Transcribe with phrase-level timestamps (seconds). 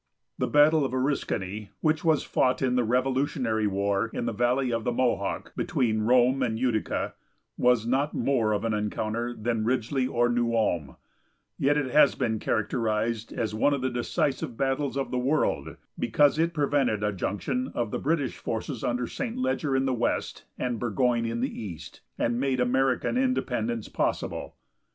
[0.39, 4.83] The battle of Oriscany, which was fought in the Revolutionary War in the valley of
[4.83, 7.13] the Mohawk, between Rome and Utica,
[7.55, 10.95] was not more of an encounter than Ridgely or New Ulm,
[11.59, 16.39] yet it has been characterized as one of the decisive battles of the world, because
[16.39, 19.37] it prevented a junction of the British forces under St.
[19.37, 24.55] Ledger in the west and Burgoyne in the east, and made American independence possible.